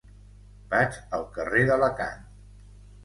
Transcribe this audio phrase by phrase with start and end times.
[0.71, 2.27] Vaig al carrer d'Alacant.